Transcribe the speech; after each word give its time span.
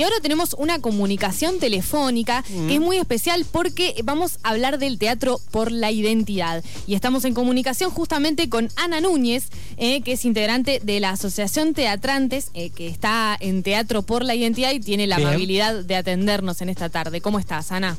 Y 0.00 0.02
ahora 0.02 0.16
tenemos 0.22 0.54
una 0.54 0.80
comunicación 0.80 1.58
telefónica 1.58 2.42
que 2.68 2.76
es 2.76 2.80
muy 2.80 2.96
especial 2.96 3.44
porque 3.52 3.94
vamos 4.02 4.38
a 4.42 4.48
hablar 4.48 4.78
del 4.78 4.98
teatro 4.98 5.38
por 5.50 5.70
la 5.70 5.90
identidad. 5.90 6.64
Y 6.86 6.94
estamos 6.94 7.26
en 7.26 7.34
comunicación 7.34 7.90
justamente 7.90 8.48
con 8.48 8.70
Ana 8.76 9.02
Núñez, 9.02 9.50
eh, 9.76 10.00
que 10.00 10.12
es 10.12 10.24
integrante 10.24 10.80
de 10.82 11.00
la 11.00 11.10
Asociación 11.10 11.74
Teatrantes, 11.74 12.50
eh, 12.54 12.70
que 12.70 12.86
está 12.88 13.36
en 13.40 13.62
Teatro 13.62 14.00
por 14.00 14.24
la 14.24 14.34
Identidad 14.34 14.70
y 14.72 14.80
tiene 14.80 15.06
la 15.06 15.16
amabilidad 15.16 15.84
de 15.84 15.96
atendernos 15.96 16.62
en 16.62 16.70
esta 16.70 16.88
tarde. 16.88 17.20
¿Cómo 17.20 17.38
estás, 17.38 17.70
Ana? 17.70 17.98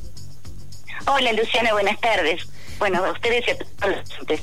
Hola, 1.05 1.33
Luciana, 1.33 1.71
buenas 1.73 2.01
tardes. 2.01 2.47
Bueno, 2.79 3.05
a 3.05 3.11
ustedes 3.11 3.47
y 3.47 3.51
a 3.51 3.57
todos 3.59 3.95
los 4.27 4.39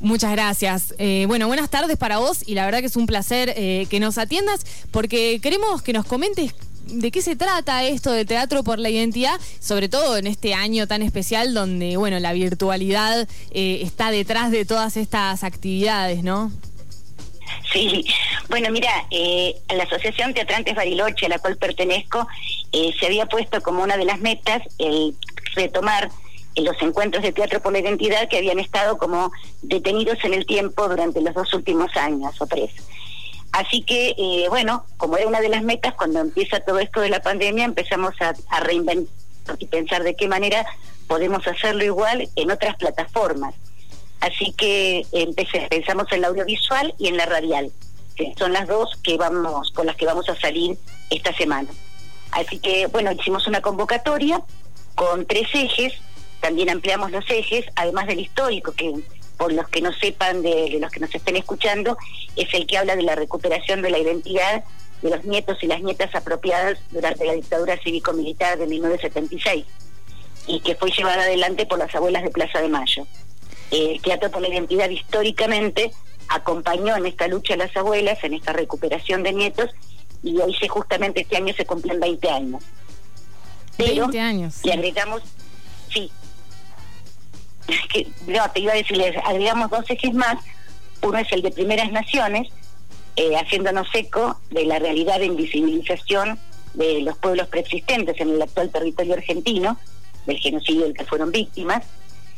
Muchas 0.00 0.32
gracias. 0.32 0.94
Eh, 0.96 1.26
bueno, 1.28 1.48
buenas 1.48 1.68
tardes 1.68 1.98
para 1.98 2.16
vos 2.16 2.48
y 2.48 2.54
la 2.54 2.64
verdad 2.64 2.80
que 2.80 2.86
es 2.86 2.96
un 2.96 3.04
placer 3.04 3.54
que 3.54 4.00
nos 4.00 4.16
atiendas 4.16 4.64
porque 4.90 5.38
queremos 5.42 5.82
que 5.82 5.92
nos 5.92 6.06
comentes 6.06 6.54
de 6.86 7.10
qué 7.10 7.22
se 7.22 7.36
trata 7.36 7.84
esto 7.84 8.12
de 8.12 8.24
Teatro 8.24 8.62
por 8.62 8.78
la 8.78 8.90
Identidad, 8.90 9.40
sobre 9.60 9.88
todo 9.88 10.16
en 10.16 10.26
este 10.26 10.54
año 10.54 10.86
tan 10.86 11.02
especial 11.02 11.54
donde, 11.54 11.96
bueno, 11.96 12.18
la 12.20 12.32
virtualidad 12.32 13.28
eh, 13.50 13.80
está 13.82 14.10
detrás 14.10 14.50
de 14.50 14.64
todas 14.64 14.96
estas 14.96 15.44
actividades, 15.44 16.22
¿no? 16.22 16.52
Sí, 17.72 18.04
bueno, 18.48 18.70
mira, 18.70 18.90
eh, 19.10 19.54
la 19.74 19.84
Asociación 19.84 20.34
Teatrantes 20.34 20.74
Bariloche, 20.74 21.26
a 21.26 21.28
la 21.28 21.38
cual 21.38 21.56
pertenezco, 21.56 22.26
eh, 22.72 22.92
se 22.98 23.06
había 23.06 23.26
puesto 23.26 23.62
como 23.62 23.82
una 23.82 23.96
de 23.96 24.04
las 24.04 24.20
metas 24.20 24.62
el 24.78 25.14
retomar 25.54 26.10
los 26.56 26.80
encuentros 26.82 27.22
de 27.22 27.32
teatro 27.32 27.60
por 27.60 27.72
la 27.72 27.80
identidad 27.80 28.28
que 28.28 28.38
habían 28.38 28.58
estado 28.58 28.96
como 28.96 29.32
detenidos 29.62 30.18
en 30.24 30.34
el 30.34 30.46
tiempo 30.46 30.88
durante 30.88 31.20
los 31.20 31.34
dos 31.34 31.52
últimos 31.52 31.96
años 31.96 32.40
o 32.40 32.46
tres. 32.46 32.70
Así 33.54 33.82
que, 33.82 34.16
eh, 34.18 34.46
bueno, 34.48 34.84
como 34.96 35.16
era 35.16 35.28
una 35.28 35.40
de 35.40 35.48
las 35.48 35.62
metas, 35.62 35.94
cuando 35.94 36.18
empieza 36.18 36.58
todo 36.58 36.80
esto 36.80 37.00
de 37.00 37.08
la 37.08 37.22
pandemia, 37.22 37.64
empezamos 37.64 38.12
a, 38.20 38.34
reinventar 38.60 39.14
y 39.60 39.66
pensar 39.66 40.02
de 40.02 40.16
qué 40.16 40.26
manera 40.26 40.66
podemos 41.06 41.46
hacerlo 41.46 41.84
igual 41.84 42.28
en 42.34 42.50
otras 42.50 42.74
plataformas. 42.74 43.54
Así 44.18 44.52
que 44.54 45.06
empecé, 45.12 45.68
pensamos 45.70 46.10
en 46.10 46.22
la 46.22 46.28
audiovisual 46.28 46.96
y 46.98 47.06
en 47.06 47.16
la 47.16 47.26
radial, 47.26 47.70
que 48.16 48.34
son 48.36 48.52
las 48.52 48.66
dos 48.66 48.90
que 49.04 49.16
vamos, 49.16 49.70
con 49.70 49.86
las 49.86 49.94
que 49.94 50.06
vamos 50.06 50.28
a 50.28 50.34
salir 50.34 50.76
esta 51.10 51.32
semana. 51.36 51.68
Así 52.32 52.58
que, 52.58 52.88
bueno, 52.88 53.12
hicimos 53.12 53.46
una 53.46 53.60
convocatoria 53.60 54.42
con 54.96 55.26
tres 55.26 55.46
ejes, 55.54 55.92
también 56.40 56.70
ampliamos 56.70 57.12
los 57.12 57.24
ejes, 57.30 57.66
además 57.76 58.08
del 58.08 58.18
histórico, 58.18 58.72
que 58.72 58.94
por 59.36 59.52
los 59.52 59.68
que 59.68 59.80
no 59.80 59.92
sepan, 59.92 60.42
de, 60.42 60.78
los 60.80 60.90
que 60.90 61.00
nos 61.00 61.14
estén 61.14 61.36
escuchando, 61.36 61.96
es 62.36 62.52
el 62.54 62.66
que 62.66 62.78
habla 62.78 62.96
de 62.96 63.02
la 63.02 63.14
recuperación 63.14 63.82
de 63.82 63.90
la 63.90 63.98
identidad 63.98 64.64
de 65.02 65.10
los 65.10 65.24
nietos 65.24 65.58
y 65.62 65.66
las 65.66 65.82
nietas 65.82 66.14
apropiadas 66.14 66.78
durante 66.90 67.24
la 67.26 67.34
dictadura 67.34 67.78
cívico-militar 67.82 68.58
de 68.58 68.66
1976 68.66 69.64
y 70.46 70.60
que 70.60 70.74
fue 70.76 70.90
llevada 70.90 71.22
adelante 71.22 71.66
por 71.66 71.78
las 71.78 71.94
abuelas 71.94 72.22
de 72.22 72.30
Plaza 72.30 72.60
de 72.60 72.68
Mayo. 72.68 73.06
El 73.70 74.00
Teatro 74.00 74.30
por 74.30 74.42
la 74.42 74.48
Identidad 74.48 74.88
históricamente 74.88 75.90
acompañó 76.28 76.96
en 76.96 77.06
esta 77.06 77.28
lucha 77.28 77.54
a 77.54 77.58
las 77.58 77.76
abuelas, 77.76 78.22
en 78.22 78.34
esta 78.34 78.52
recuperación 78.52 79.22
de 79.22 79.32
nietos, 79.32 79.70
y 80.22 80.38
hoy 80.38 80.54
se 80.54 80.68
justamente 80.68 81.22
este 81.22 81.36
año 81.36 81.52
se 81.54 81.66
cumplen 81.66 82.00
20 82.00 82.30
años. 82.30 82.64
20 83.78 84.20
años. 84.20 84.64
Y 84.64 84.70
agregamos, 84.70 85.22
sí, 85.92 86.10
que, 87.92 88.06
no, 88.26 88.50
te 88.50 88.60
iba 88.60 88.72
a 88.72 88.76
decir, 88.76 89.02
agregamos 89.24 89.70
dos 89.70 89.84
ejes 89.88 90.14
más. 90.14 90.36
Uno 91.02 91.18
es 91.18 91.30
el 91.32 91.42
de 91.42 91.50
primeras 91.50 91.92
naciones, 91.92 92.48
eh, 93.16 93.36
haciéndonos 93.36 93.86
eco 93.94 94.38
de 94.50 94.64
la 94.64 94.78
realidad 94.78 95.18
de 95.18 95.26
invisibilización 95.26 96.38
de 96.74 97.02
los 97.02 97.16
pueblos 97.18 97.48
preexistentes 97.48 98.20
en 98.20 98.30
el 98.30 98.42
actual 98.42 98.70
territorio 98.70 99.14
argentino, 99.14 99.78
del 100.26 100.38
genocidio 100.38 100.84
del 100.84 100.94
que 100.94 101.04
fueron 101.04 101.30
víctimas. 101.30 101.84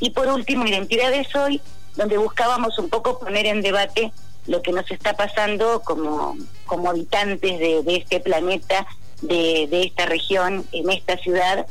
Y 0.00 0.10
por 0.10 0.28
último, 0.28 0.66
Identidades 0.66 1.34
Hoy, 1.34 1.60
donde 1.94 2.18
buscábamos 2.18 2.78
un 2.78 2.90
poco 2.90 3.18
poner 3.18 3.46
en 3.46 3.62
debate 3.62 4.12
lo 4.46 4.60
que 4.62 4.72
nos 4.72 4.90
está 4.90 5.14
pasando 5.14 5.80
como, 5.82 6.36
como 6.66 6.90
habitantes 6.90 7.58
de, 7.58 7.96
este 7.96 8.20
planeta, 8.20 8.86
de 9.22 9.82
esta 9.84 10.06
región, 10.06 10.66
en 10.72 10.90
esta 10.90 11.16
ciudad, 11.16 11.66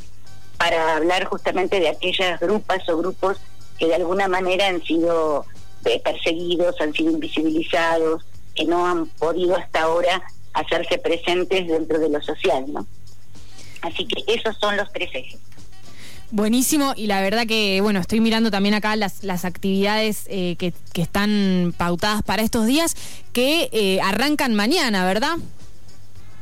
para 0.58 0.96
hablar 0.96 1.24
justamente 1.24 1.80
de 1.80 1.88
aquellas 1.88 2.40
grupas 2.40 2.88
o 2.88 2.96
grupos 2.96 3.38
que 3.78 3.86
de 3.86 3.94
alguna 3.94 4.28
manera 4.28 4.68
han 4.68 4.82
sido 4.82 5.44
eh, 5.84 6.00
perseguidos, 6.02 6.80
han 6.80 6.92
sido 6.92 7.12
invisibilizados, 7.12 8.24
que 8.54 8.64
no 8.64 8.86
han 8.86 9.06
podido 9.06 9.56
hasta 9.56 9.82
ahora 9.82 10.22
hacerse 10.54 10.98
presentes 10.98 11.68
dentro 11.68 11.98
de 11.98 12.08
lo 12.08 12.22
social, 12.22 12.64
¿no? 12.72 12.86
Así 13.82 14.06
que 14.06 14.24
esos 14.32 14.56
son 14.58 14.76
los 14.76 14.90
tres 14.92 15.10
ejes. 15.12 15.38
Buenísimo, 16.32 16.92
y 16.96 17.06
la 17.06 17.20
verdad 17.20 17.46
que, 17.46 17.80
bueno, 17.80 18.00
estoy 18.00 18.20
mirando 18.20 18.50
también 18.50 18.74
acá 18.74 18.96
las, 18.96 19.22
las 19.22 19.44
actividades 19.44 20.24
eh, 20.28 20.56
que, 20.58 20.72
que, 20.92 21.02
están 21.02 21.72
pautadas 21.76 22.22
para 22.24 22.42
estos 22.42 22.66
días, 22.66 22.96
que 23.32 23.68
eh, 23.70 24.00
arrancan 24.00 24.54
mañana, 24.54 25.04
¿verdad? 25.04 25.36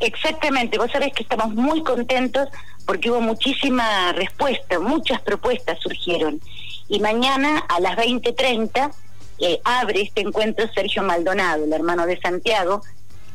Exactamente, 0.04 0.76
vos 0.76 0.90
sabés 0.92 1.14
que 1.14 1.22
estamos 1.22 1.54
muy 1.54 1.82
contentos 1.82 2.50
porque 2.84 3.10
hubo 3.10 3.22
muchísima 3.22 4.12
respuesta, 4.12 4.78
muchas 4.78 5.22
propuestas 5.22 5.78
surgieron. 5.80 6.42
Y 6.88 7.00
mañana 7.00 7.64
a 7.70 7.80
las 7.80 7.96
20.30 7.96 8.92
eh, 9.38 9.60
abre 9.64 10.02
este 10.02 10.20
encuentro 10.20 10.66
Sergio 10.74 11.02
Maldonado, 11.02 11.64
el 11.64 11.72
hermano 11.72 12.04
de 12.04 12.20
Santiago, 12.20 12.82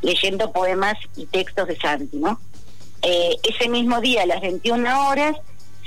leyendo 0.03 0.51
poemas 0.51 0.93
y 1.15 1.25
textos 1.25 1.67
de 1.67 1.79
Santi, 1.79 2.17
¿no? 2.17 2.39
Eh, 3.01 3.35
ese 3.41 3.67
mismo 3.67 3.99
día 3.99 4.21
a 4.21 4.27
las 4.27 4.41
21 4.41 5.09
horas 5.09 5.37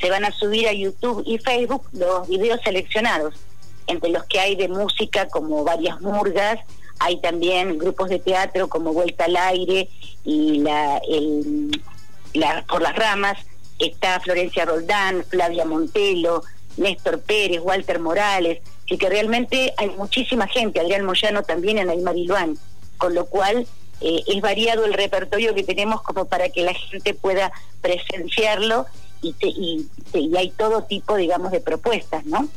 se 0.00 0.10
van 0.10 0.24
a 0.24 0.32
subir 0.32 0.66
a 0.66 0.72
YouTube 0.72 1.22
y 1.24 1.38
Facebook 1.38 1.88
los 1.92 2.26
videos 2.26 2.60
seleccionados, 2.64 3.36
entre 3.86 4.10
los 4.10 4.24
que 4.24 4.40
hay 4.40 4.56
de 4.56 4.66
música 4.66 5.28
como 5.28 5.62
varias 5.62 6.00
murgas, 6.00 6.58
hay 7.02 7.16
también 7.16 7.78
grupos 7.78 8.08
de 8.08 8.20
teatro 8.20 8.68
como 8.68 8.92
Vuelta 8.92 9.24
al 9.24 9.36
Aire 9.36 9.88
y 10.24 10.58
la, 10.58 11.00
Por 12.68 12.80
las 12.80 12.94
Ramas, 12.94 13.38
está 13.78 14.20
Florencia 14.20 14.64
Roldán, 14.64 15.24
Flavia 15.28 15.64
Montelo, 15.64 16.44
Néstor 16.76 17.20
Pérez, 17.20 17.60
Walter 17.60 17.98
Morales, 17.98 18.60
y 18.86 18.98
que 18.98 19.08
realmente 19.08 19.74
hay 19.78 19.90
muchísima 19.90 20.46
gente, 20.46 20.78
Adrián 20.78 21.04
Moyano 21.04 21.42
también 21.42 21.78
en 21.78 21.90
el 21.90 22.02
Mariluán, 22.02 22.56
con 22.98 23.14
lo 23.14 23.26
cual 23.26 23.66
eh, 24.00 24.22
es 24.28 24.40
variado 24.40 24.84
el 24.84 24.92
repertorio 24.92 25.54
que 25.54 25.64
tenemos 25.64 26.02
como 26.02 26.26
para 26.26 26.50
que 26.50 26.62
la 26.62 26.74
gente 26.74 27.14
pueda 27.14 27.50
presenciarlo 27.80 28.86
y, 29.22 29.34
hay 30.36 30.50
todo 30.50 30.84
tipo, 30.84 31.16
digamos, 31.16 31.50
de 31.50 31.60
propuestas, 31.60 32.24
¿no? 32.26 32.48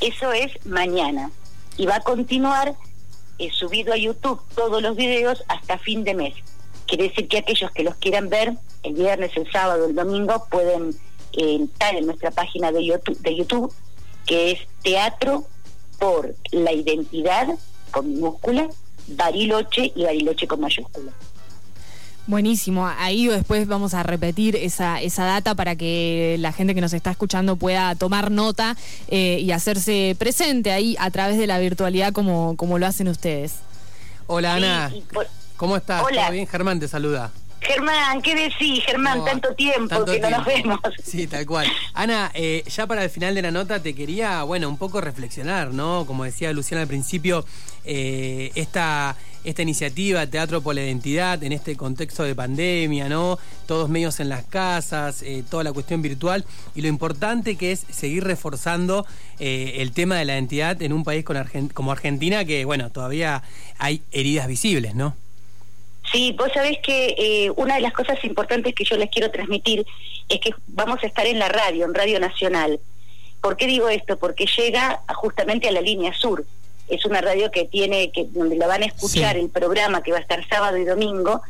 Eso 0.00 0.32
es 0.32 0.52
mañana. 0.64 1.30
Y 1.76 1.86
va 1.86 1.96
a 1.96 2.00
continuar 2.00 2.74
eh, 3.38 3.50
subido 3.52 3.92
a 3.92 3.96
YouTube 3.96 4.40
todos 4.54 4.82
los 4.82 4.96
videos 4.96 5.44
hasta 5.48 5.78
fin 5.78 6.04
de 6.04 6.14
mes. 6.14 6.34
Quiere 6.86 7.08
decir 7.08 7.28
que 7.28 7.38
aquellos 7.38 7.70
que 7.72 7.82
los 7.82 7.94
quieran 7.96 8.28
ver 8.28 8.54
el 8.82 8.94
viernes, 8.94 9.32
el 9.36 9.50
sábado, 9.50 9.86
el 9.86 9.94
domingo 9.94 10.46
pueden 10.50 10.94
entrar 11.32 11.94
en 11.94 12.06
nuestra 12.06 12.30
página 12.30 12.72
de 12.72 12.84
YouTube, 12.84 13.18
de 13.18 13.36
YouTube, 13.36 13.72
que 14.26 14.52
es 14.52 14.60
Teatro 14.82 15.44
por 15.98 16.34
la 16.52 16.72
Identidad, 16.72 17.48
con 17.90 18.08
minúscula, 18.08 18.68
Bariloche 19.08 19.92
y 19.94 20.04
Bariloche 20.04 20.46
con 20.46 20.60
mayúscula. 20.60 21.12
Buenísimo, 22.28 22.86
ahí 22.86 23.26
después 23.26 23.66
vamos 23.66 23.94
a 23.94 24.02
repetir 24.02 24.54
esa, 24.54 25.00
esa 25.00 25.24
data 25.24 25.54
para 25.54 25.76
que 25.76 26.36
la 26.40 26.52
gente 26.52 26.74
que 26.74 26.82
nos 26.82 26.92
está 26.92 27.10
escuchando 27.10 27.56
pueda 27.56 27.94
tomar 27.94 28.30
nota 28.30 28.76
eh, 29.08 29.38
y 29.40 29.50
hacerse 29.50 30.14
presente 30.18 30.70
ahí 30.70 30.94
a 31.00 31.10
través 31.10 31.38
de 31.38 31.46
la 31.46 31.58
virtualidad 31.58 32.12
como, 32.12 32.54
como 32.58 32.78
lo 32.78 32.86
hacen 32.86 33.08
ustedes. 33.08 33.54
Hola 34.26 34.56
Ana, 34.56 34.92
¿cómo 35.56 35.74
estás? 35.74 36.02
Hola. 36.04 36.24
¿Todo 36.24 36.32
bien? 36.32 36.46
Germán 36.46 36.78
te 36.78 36.86
saluda. 36.86 37.32
Germán, 37.60 38.20
¿qué 38.20 38.34
decís, 38.34 38.84
Germán? 38.84 39.24
tanto 39.24 39.54
tiempo 39.54 40.04
que 40.04 40.20
no 40.20 40.30
nos 40.30 40.44
vemos. 40.44 40.80
Sí, 41.02 41.26
tal 41.26 41.46
cual. 41.46 41.66
Ana, 41.94 42.30
eh, 42.34 42.62
ya 42.68 42.86
para 42.86 43.04
el 43.04 43.10
final 43.10 43.34
de 43.34 43.42
la 43.42 43.50
nota 43.50 43.82
te 43.82 43.94
quería, 43.94 44.42
bueno, 44.42 44.68
un 44.68 44.76
poco 44.76 45.00
reflexionar, 45.00 45.72
¿no? 45.72 46.04
Como 46.06 46.24
decía 46.24 46.52
Luciana 46.52 46.82
al 46.82 46.88
principio, 46.88 47.46
eh, 47.84 48.52
esta, 48.54 49.16
esta 49.44 49.62
iniciativa 49.62 50.26
Teatro 50.26 50.60
por 50.60 50.74
la 50.74 50.82
Identidad 50.82 51.42
en 51.42 51.52
este 51.52 51.76
contexto 51.76 52.22
de 52.24 52.34
pandemia, 52.34 53.08
¿no? 53.08 53.38
Todos 53.66 53.88
medios 53.88 54.20
en 54.20 54.28
las 54.28 54.44
casas, 54.44 55.22
eh, 55.22 55.42
toda 55.48 55.64
la 55.64 55.72
cuestión 55.72 56.02
virtual 56.02 56.44
y 56.74 56.82
lo 56.82 56.88
importante 56.88 57.56
que 57.56 57.72
es 57.72 57.84
seguir 57.90 58.24
reforzando 58.24 59.06
el 59.40 59.92
tema 59.92 60.16
de 60.16 60.24
la 60.24 60.34
identidad 60.34 60.82
en 60.82 60.92
un 60.92 61.04
país 61.04 61.24
como 61.72 61.92
Argentina 61.92 62.44
que, 62.44 62.64
bueno, 62.64 62.90
todavía 62.90 63.44
hay 63.78 64.02
heridas 64.10 64.48
visibles, 64.48 64.96
¿no? 64.96 65.14
Sí, 66.12 66.34
vos 66.38 66.50
sabés 66.54 66.78
que 66.82 67.14
eh, 67.18 67.50
una 67.56 67.74
de 67.74 67.80
las 67.82 67.92
cosas 67.92 68.22
importantes 68.24 68.74
que 68.74 68.84
yo 68.84 68.96
les 68.96 69.10
quiero 69.10 69.30
transmitir 69.30 69.84
es 70.28 70.40
que 70.40 70.54
vamos 70.68 71.02
a 71.02 71.06
estar 71.06 71.26
en 71.26 71.38
la 71.38 71.48
radio, 71.48 71.84
en 71.84 71.94
Radio 71.94 72.18
Nacional. 72.18 72.80
¿Por 73.42 73.56
qué 73.56 73.66
digo 73.66 73.88
esto? 73.88 74.18
Porque 74.18 74.46
llega 74.46 75.02
justamente 75.14 75.68
a 75.68 75.72
la 75.72 75.80
línea 75.80 76.14
sur. 76.14 76.44
Es 76.88 77.04
una 77.04 77.20
radio 77.20 77.50
que 77.50 77.64
tiene, 77.64 78.10
que 78.12 78.24
donde 78.30 78.56
la 78.56 78.66
van 78.66 78.82
a 78.82 78.86
escuchar 78.86 79.36
el 79.36 79.50
programa 79.50 80.02
que 80.02 80.12
va 80.12 80.18
a 80.18 80.22
estar 80.22 80.46
sábado 80.48 80.76
y 80.76 80.84
domingo, 80.84 81.42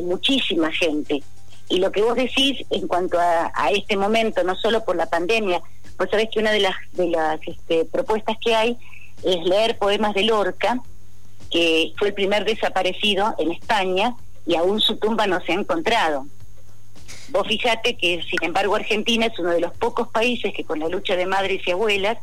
muchísima 0.00 0.72
gente. 0.72 1.22
Y 1.68 1.78
lo 1.78 1.92
que 1.92 2.02
vos 2.02 2.14
decís 2.14 2.64
en 2.70 2.88
cuanto 2.88 3.18
a, 3.18 3.70
este 3.72 3.96
momento, 3.96 4.42
no 4.44 4.56
solo 4.56 4.84
por 4.84 4.96
la 4.96 5.06
pandemia, 5.06 5.60
vos 5.98 6.08
sabés 6.10 6.28
que 6.32 6.38
una 6.38 6.52
de 6.52 6.60
las, 6.60 6.74
de 6.92 7.08
las 7.08 7.40
este, 7.46 7.84
propuestas 7.84 8.36
que 8.42 8.54
hay 8.54 8.78
es 9.22 9.44
leer 9.44 9.78
poemas 9.78 10.14
de 10.14 10.24
Lorca, 10.24 10.80
que 11.50 11.92
fue 11.98 12.08
el 12.08 12.14
primer 12.14 12.44
desaparecido 12.44 13.34
en 13.38 13.52
España 13.52 14.16
y 14.46 14.56
aún 14.56 14.80
su 14.80 14.96
tumba 14.96 15.26
no 15.26 15.40
se 15.42 15.52
ha 15.52 15.56
encontrado. 15.56 16.26
Vos 17.28 17.46
fíjate 17.46 17.96
que, 17.96 18.22
sin 18.22 18.42
embargo, 18.42 18.74
Argentina 18.74 19.26
es 19.26 19.38
uno 19.38 19.50
de 19.50 19.60
los 19.60 19.72
pocos 19.72 20.08
países 20.08 20.52
que 20.54 20.64
con 20.64 20.80
la 20.80 20.88
lucha 20.88 21.16
de 21.16 21.26
madres 21.26 21.62
y 21.66 21.70
abuelas 21.70 22.18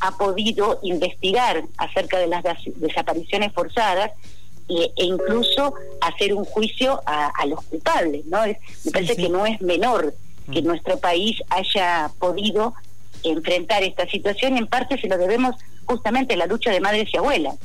ha 0.00 0.16
podido 0.16 0.80
investigar 0.82 1.64
acerca 1.76 2.18
de 2.18 2.26
las 2.26 2.44
desapariciones 2.76 3.52
forzadas 3.52 4.12
e, 4.68 4.92
incluso 4.96 5.74
hacer 6.00 6.34
un 6.34 6.44
juicio 6.44 7.00
a, 7.06 7.44
los 7.46 7.62
culpables, 7.64 8.24
¿no? 8.26 8.42
me 8.44 8.90
parece 8.92 9.16
que 9.16 9.28
no 9.28 9.46
es 9.46 9.60
menor 9.60 10.14
que 10.52 10.62
mm. 10.62 10.66
nuestro 10.66 10.98
país 10.98 11.42
haya 11.48 12.10
podido 12.18 12.74
enfrentar 13.22 13.82
esta 13.82 14.08
situación, 14.08 14.56
en 14.56 14.66
parte 14.66 15.00
se 15.00 15.08
lo 15.08 15.18
debemos 15.18 15.56
justamente 15.84 16.34
a 16.34 16.36
la 16.36 16.46
lucha 16.46 16.70
de 16.70 16.80
madres 16.80 17.08
y 17.12 17.16
abuelas. 17.16 17.56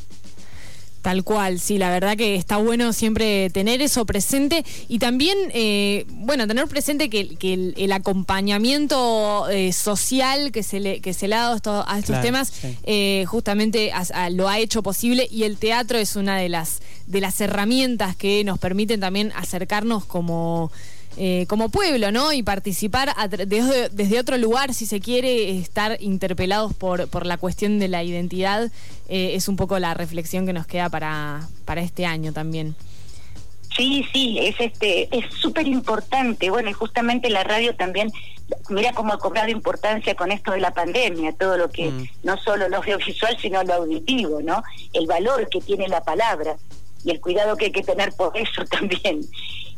Tal 1.06 1.24
cual, 1.24 1.60
sí, 1.60 1.78
la 1.78 1.92
verdad 1.92 2.18
que 2.18 2.34
está 2.34 2.58
bueno 2.58 2.92
siempre 2.92 3.52
tener 3.52 3.80
eso 3.84 4.08
presente 4.08 4.66
y 4.88 4.98
también, 4.98 5.38
eh, 5.54 6.08
bueno, 6.10 6.48
tener 6.48 6.68
presente 6.68 7.12
que, 7.12 7.74
el, 7.78 7.92
acompañamiento 7.92 9.48
eh, 9.52 9.72
social 9.72 10.52
que 10.52 10.64
se 10.64 10.80
le 10.80 11.02
que 11.02 11.14
se 11.14 11.28
le 11.28 11.36
ha 11.36 11.42
dado 11.42 11.86
a 11.88 12.00
estos 12.00 12.20
temas 12.22 12.54
eh, 12.86 13.24
justamente 13.28 13.92
lo 14.32 14.50
ha 14.50 14.58
hecho 14.58 14.82
posible 14.82 15.28
y 15.30 15.44
el 15.44 15.58
teatro 15.58 16.00
es 16.00 16.16
una 16.16 16.40
de 16.40 16.50
las 16.50 16.80
de 17.06 17.22
las 17.22 17.40
herramientas 17.40 18.16
que 18.16 18.44
nos 18.44 18.58
permiten 18.58 19.00
también 19.00 19.32
acercarnos 19.36 20.06
como 20.06 20.72
eh, 21.18 21.46
como 21.48 21.70
pueblo, 21.70 22.12
¿no? 22.12 22.34
Y 22.34 22.44
participar 22.44 23.14
desde, 23.48 24.20
otro 24.20 24.38
lugar, 24.38 24.74
si 24.74 24.86
se 24.86 25.00
quiere, 25.00 25.58
estar 25.58 25.98
interpelados 26.02 26.74
por, 26.74 27.08
por 27.08 27.26
la 27.26 27.38
cuestión 27.38 27.80
de 27.80 27.88
la 27.88 28.04
identidad, 28.04 28.72
eh, 29.08 29.32
es 29.36 29.48
un 29.48 29.56
poco 29.56 29.80
la 29.80 29.94
reflexión 29.94 30.46
que 30.46 30.54
nos 30.54 30.68
queda 30.68 30.90
para, 30.90 31.48
para 31.64 31.82
este 31.82 32.06
año 32.06 32.34
también. 32.34 32.76
Sí, 33.76 34.06
sí, 34.14 34.40
es 34.40 34.56
este, 34.60 35.10
es 35.16 35.34
súper 35.34 35.68
importante. 35.68 36.50
Bueno, 36.50 36.70
y 36.70 36.74
justamente 36.74 37.30
la 37.30 37.44
radio 37.44 37.76
también, 37.76 38.12
mira 38.70 38.94
cómo 38.94 39.14
ha 39.14 39.18
cobrado 39.18 39.50
importancia 39.50 40.16
con 40.16 40.32
esto 40.32 40.52
de 40.52 40.60
la 40.60 40.72
pandemia, 40.72 41.34
todo 41.34 41.58
lo 41.58 41.70
que, 41.70 41.92
mm. 41.92 42.08
no 42.24 42.38
solo 42.38 42.70
lo 42.70 42.78
audiovisual, 42.78 43.38
sino 43.42 43.64
lo 43.64 43.74
auditivo, 43.74 44.42
¿no? 44.42 44.64
El 44.94 45.08
valor 45.08 45.50
que 45.50 45.60
tiene 45.60 45.88
la 45.88 46.04
palabra 46.04 46.56
y 47.06 47.12
el 47.12 47.22
cuidado 47.22 47.56
que 47.56 47.66
hay 47.66 47.72
que 47.72 47.84
tener 47.84 48.12
por 48.14 48.36
eso 48.36 48.66
también. 48.70 49.22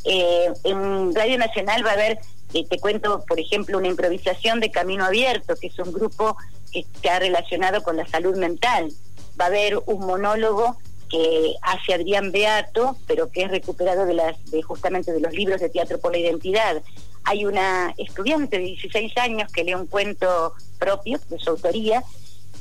Eh, 0.06 0.47
en 0.63 1.13
Radio 1.13 1.38
Nacional 1.38 1.85
va 1.85 1.91
a 1.91 1.94
haber, 1.94 2.19
eh, 2.53 2.65
te 2.65 2.79
cuento, 2.79 3.24
por 3.27 3.39
ejemplo, 3.39 3.77
una 3.77 3.89
improvisación 3.89 4.59
de 4.62 4.71
Camino 4.71 5.06
Abierto, 5.06 5.56
que 5.56 5.68
es 5.68 5.77
un 5.77 5.91
grupo 5.91 6.38
que 6.71 6.79
está 6.79 7.19
relacionado 7.19 7.83
con 7.83 7.97
la 7.97 8.07
salud 8.07 8.38
mental. 8.38 8.91
Va 9.39 9.45
a 9.45 9.47
haber 9.50 9.77
un 9.85 10.06
monólogo 10.06 10.77
que 11.09 11.56
hace 11.62 11.94
Adrián 11.94 12.31
Beato, 12.31 12.97
pero 13.06 13.29
que 13.31 13.44
es 13.44 13.51
recuperado 13.51 14.06
de 14.06 14.13
las 14.13 14.44
de 14.51 14.62
justamente 14.62 15.12
de 15.12 15.19
los 15.19 15.33
libros 15.33 15.62
de 15.62 15.69
teatro 15.69 16.00
por 16.00 16.12
la 16.12 16.18
identidad. 16.18 16.81
Hay 17.25 17.45
una 17.45 17.94
estudiante 17.97 18.57
de 18.57 18.65
16 18.65 19.18
años 19.18 19.51
que 19.51 19.63
lee 19.63 19.75
un 19.75 19.88
cuento 19.88 20.53
propio 20.79 21.19
de 21.29 21.39
su 21.39 21.50
autoría, 21.50 22.03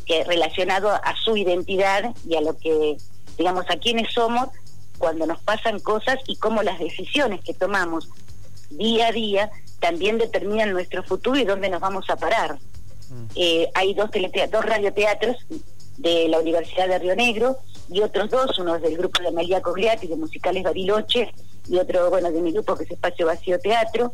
que 0.04 0.24
relacionado 0.24 0.90
a 0.90 1.14
su 1.24 1.36
identidad 1.36 2.14
y 2.28 2.36
a 2.36 2.40
lo 2.40 2.56
que 2.58 2.96
digamos, 3.37 3.67
a 3.69 3.77
quiénes 3.77 4.12
somos 4.12 4.49
cuando 4.99 5.27
nos 5.27 5.41
pasan 5.43 5.79
cosas 5.81 6.19
y 6.27 6.37
cómo 6.37 6.62
las 6.62 6.79
decisiones 6.79 7.43
que 7.43 7.55
tomamos 7.55 8.09
día 8.71 9.09
a 9.09 9.12
día 9.12 9.50
también 9.81 10.19
determinan 10.19 10.73
nuestro 10.73 11.03
futuro 11.03 11.38
y 11.38 11.44
dónde 11.44 11.69
nos 11.69 11.81
vamos 11.81 12.09
a 12.09 12.17
parar. 12.17 12.59
Mm. 13.11 13.27
Eh, 13.35 13.71
hay 13.75 13.94
dos, 13.94 14.11
dos 14.50 14.65
radioteatros 14.65 15.37
de 15.99 16.29
la 16.29 16.41
Universidad 16.41 16.88
de 16.88 16.99
Río 16.99 17.17
Negro 17.17 17.59
y 17.91 18.00
otros 18.00 18.31
dos, 18.31 18.59
uno 18.59 18.79
del 18.79 18.97
grupo 18.97 19.23
de 19.23 19.29
Amelia 19.29 19.62
Cogliati 19.62 20.06
de 20.06 20.17
Musicales 20.17 20.62
Bariloche 20.62 21.33
y 21.69 21.79
otro, 21.79 22.11
bueno, 22.11 22.31
de 22.31 22.41
mi 22.41 22.53
grupo 22.53 22.77
que 22.77 22.85
es 22.85 22.91
Espacio 22.91 23.27
Vacío 23.27 23.59
Teatro, 23.59 24.12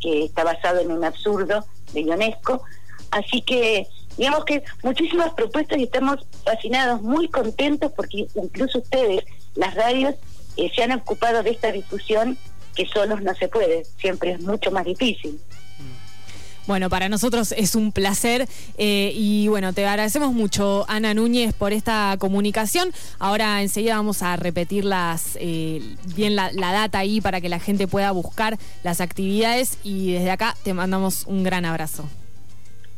que 0.00 0.24
está 0.24 0.44
basado 0.44 0.80
en 0.80 0.90
un 0.90 1.04
absurdo 1.04 1.64
de 1.92 2.02
Ionesco. 2.02 2.62
Así 3.10 3.42
que 3.42 3.86
Digamos 4.18 4.44
que 4.44 4.64
muchísimas 4.82 5.32
propuestas 5.34 5.78
y 5.78 5.84
estamos 5.84 6.26
fascinados, 6.44 7.00
muy 7.00 7.28
contentos 7.28 7.92
porque 7.92 8.26
incluso 8.34 8.78
ustedes, 8.78 9.24
las 9.54 9.74
radios, 9.74 10.16
eh, 10.56 10.70
se 10.74 10.82
han 10.82 10.92
ocupado 10.92 11.42
de 11.44 11.50
esta 11.50 11.70
discusión 11.70 12.36
que 12.74 12.86
solos 12.86 13.22
no 13.22 13.34
se 13.36 13.48
puede, 13.48 13.84
siempre 13.98 14.32
es 14.32 14.40
mucho 14.40 14.72
más 14.72 14.84
difícil. 14.84 15.40
Bueno, 16.66 16.90
para 16.90 17.08
nosotros 17.08 17.52
es 17.56 17.74
un 17.74 17.92
placer 17.92 18.46
eh, 18.76 19.12
y 19.14 19.48
bueno, 19.48 19.72
te 19.72 19.86
agradecemos 19.86 20.34
mucho, 20.34 20.84
Ana 20.86 21.14
Núñez, 21.14 21.54
por 21.54 21.72
esta 21.72 22.16
comunicación. 22.18 22.92
Ahora 23.18 23.62
enseguida 23.62 23.96
vamos 23.96 24.22
a 24.22 24.36
repetir 24.36 24.84
las, 24.84 25.38
eh, 25.40 25.80
bien 26.14 26.36
la, 26.36 26.52
la, 26.52 26.72
data 26.72 26.98
ahí 26.98 27.22
para 27.22 27.40
que 27.40 27.48
la 27.48 27.58
gente 27.58 27.88
pueda 27.88 28.10
buscar 28.10 28.58
las 28.82 29.00
actividades 29.00 29.78
y 29.82 30.12
desde 30.12 30.30
acá 30.30 30.56
te 30.62 30.74
mandamos 30.74 31.24
un 31.26 31.42
gran 31.42 31.64
abrazo. 31.64 32.06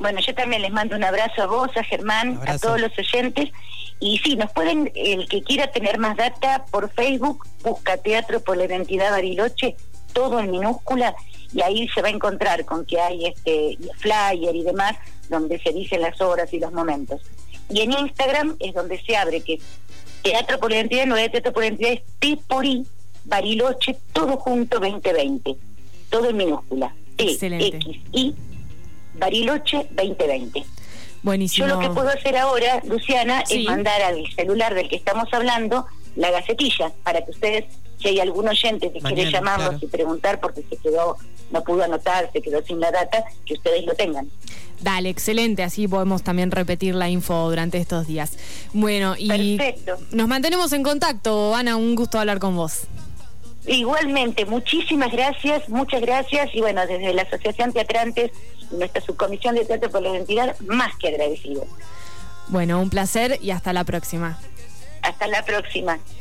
Bueno, 0.01 0.21
yo 0.21 0.35
también 0.35 0.63
les 0.63 0.73
mando 0.73 0.97
un 0.97 1.05
abrazo 1.05 1.43
a 1.43 1.47
vos, 1.47 1.71
a 1.77 1.85
Germán, 1.85 2.41
a 2.47 2.59
todos 2.59 2.81
los 2.81 2.91
oyentes. 2.99 3.51
Y 4.01 4.19
sí, 4.19 4.35
nos 4.35 4.51
pueden, 4.53 4.91
el 4.95 5.29
que 5.29 5.43
quiera 5.43 5.71
tener 5.71 5.99
más 5.99 6.17
data 6.17 6.65
por 6.71 6.91
Facebook, 6.91 7.47
busca 7.63 7.99
Teatro 7.99 8.41
por 8.41 8.57
la 8.57 8.65
Identidad 8.65 9.11
Bariloche, 9.11 9.77
todo 10.15 10.41
en 10.41 10.51
minúscula, 10.51 11.15
y 11.53 11.61
ahí 11.61 11.87
se 11.89 12.01
va 12.01 12.09
a 12.09 12.13
encontrar 12.13 12.65
con 12.65 12.87
que 12.87 12.99
hay 12.99 13.27
este 13.27 13.77
flyer 13.99 14.57
y 14.57 14.63
demás, 14.63 14.97
donde 15.29 15.59
se 15.61 15.73
dicen 15.73 16.01
las 16.01 16.19
horas 16.23 16.51
y 16.55 16.59
los 16.59 16.73
momentos. 16.73 17.21
Y 17.69 17.83
en 17.83 17.93
Instagram 17.93 18.57
es 18.59 18.73
donde 18.73 19.01
se 19.03 19.17
abre 19.17 19.43
que 19.43 19.61
Teatro 20.23 20.59
por 20.59 20.71
la 20.71 20.79
Identidad, 20.79 21.07
no 21.07 21.17
es 21.17 21.31
Teatro 21.31 21.53
por 21.53 21.63
la 21.63 21.69
Identidad, 21.69 21.93
es 21.93 22.03
T 22.19 22.39
por 22.49 22.65
I, 22.65 22.87
Bariloche, 23.25 23.99
todo 24.15 24.39
junto 24.39 24.81
2020, 24.81 25.57
todo 26.09 26.31
en 26.31 26.37
minúscula. 26.39 26.95
T, 27.17 27.37
X, 27.39 27.97
I, 28.13 28.35
Bariloche 29.15 29.87
2020. 29.91 30.65
Buenísimo. 31.23 31.67
Yo 31.67 31.75
lo 31.75 31.81
que 31.81 31.91
puedo 31.91 32.09
hacer 32.09 32.37
ahora, 32.37 32.81
Luciana, 32.85 33.45
es 33.49 33.65
mandar 33.65 34.01
al 34.03 34.25
celular 34.35 34.75
del 34.75 34.89
que 34.89 34.97
estamos 34.97 35.29
hablando 35.33 35.87
la 36.17 36.31
gacetilla 36.31 36.93
para 37.03 37.25
que 37.25 37.31
ustedes, 37.31 37.65
si 38.01 38.09
hay 38.09 38.21
algún 38.21 38.49
oyente 38.49 38.91
que 38.93 39.01
quiere 39.01 39.31
llamarnos 39.31 39.83
y 39.83 39.87
preguntar 39.87 40.41
porque 40.41 40.63
se 40.69 40.77
quedó, 40.77 41.17
no 41.51 41.63
pudo 41.63 41.85
anotar, 41.85 42.31
se 42.33 42.41
quedó 42.41 42.63
sin 42.63 42.81
la 42.81 42.91
data, 42.91 43.25
que 43.45 43.55
ustedes 43.55 43.85
lo 43.85 43.95
tengan. 43.95 44.31
Dale, 44.81 45.11
excelente, 45.11 45.63
así 45.63 45.87
podemos 45.87 46.23
también 46.23 46.51
repetir 46.51 46.95
la 46.95 47.11
info 47.11 47.51
durante 47.51 47.77
estos 47.77 48.07
días. 48.07 48.39
Bueno, 48.73 49.15
y 49.19 49.59
nos 50.13 50.27
mantenemos 50.27 50.73
en 50.73 50.83
contacto, 50.83 51.55
Ana, 51.55 51.77
un 51.77 51.95
gusto 51.95 52.19
hablar 52.19 52.39
con 52.39 52.57
vos. 52.57 52.85
Igualmente, 53.67 54.47
muchísimas 54.47 55.13
gracias, 55.13 55.69
muchas 55.69 56.01
gracias 56.01 56.55
y 56.55 56.61
bueno, 56.61 56.87
desde 56.87 57.13
la 57.13 57.23
Asociación 57.23 57.73
Teatrantes 57.73 58.33
nuestra 58.71 59.03
subcomisión 59.03 59.55
de 59.55 59.65
teatro 59.65 59.91
por 59.91 60.03
la 60.03 60.11
identidad, 60.11 60.59
más 60.61 60.97
que 60.97 61.09
agradecido. 61.09 61.67
Bueno, 62.49 62.81
un 62.81 62.91
placer 62.91 63.39
y 63.41 63.51
hasta 63.51 63.73
la 63.73 63.85
próxima. 63.85 64.39
Hasta 65.03 65.27
la 65.27 65.45
próxima. 65.45 65.99